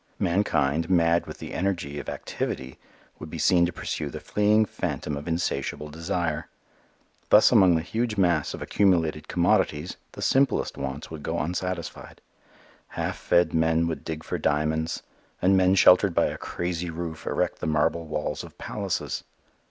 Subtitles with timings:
[0.17, 2.79] Mankind, mad with the energy of activity,
[3.19, 6.47] would be seen to pursue the fleeing phantom of insatiable desire.
[7.29, 12.19] Thus among the huge mass of accumulated commodities the simplest wants would go unsatisfied.
[12.87, 15.03] Half fed men would dig for diamonds,
[15.39, 19.23] and men sheltered by a crazy roof erect the marble walls of palaces.